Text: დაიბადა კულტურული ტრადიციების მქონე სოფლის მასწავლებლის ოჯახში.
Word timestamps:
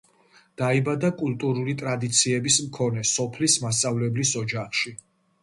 დაიბადა 0.61 1.11
კულტურული 1.19 1.75
ტრადიციების 1.81 2.57
მქონე 2.69 3.05
სოფლის 3.11 3.59
მასწავლებლის 3.67 4.35
ოჯახში. 4.43 4.97